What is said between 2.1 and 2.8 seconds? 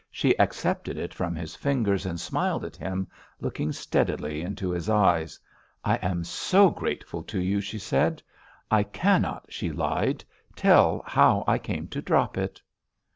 smiled at